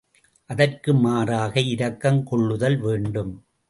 [0.49, 3.33] அதற்கு மாறாக இரக்கம் கொள்ளுதல் வேண்டும்.